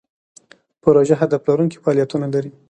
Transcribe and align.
پروژه 0.83 1.15
هدف 1.21 1.41
لرونکي 1.47 1.77
فعالیتونه 1.83 2.25
لري. 2.33 2.51